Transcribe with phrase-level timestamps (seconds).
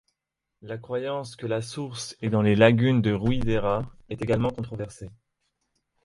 [0.63, 5.11] La croyance que la source est dans les lagunes de Ruidera est également controversée.